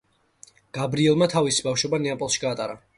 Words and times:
გაბრიელმა 0.79 1.29
თავისი 1.37 1.69
ბავშვობა 1.69 2.05
ნეაპოლში 2.09 2.47
გაატარა. 2.49 2.85